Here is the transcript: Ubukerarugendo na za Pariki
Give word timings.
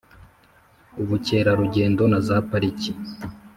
Ubukerarugendo 1.01 2.03
na 2.11 2.19
za 2.27 2.37
Pariki 2.49 2.91